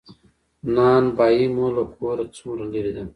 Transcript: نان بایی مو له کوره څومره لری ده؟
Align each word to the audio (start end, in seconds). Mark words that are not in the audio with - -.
نان 0.75 1.03
بایی 1.17 1.45
مو 1.55 1.65
له 1.75 1.83
کوره 1.95 2.25
څومره 2.35 2.63
لری 2.73 2.91
ده؟ 2.95 3.03